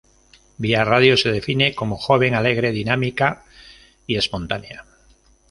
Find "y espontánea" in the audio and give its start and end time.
4.07-4.83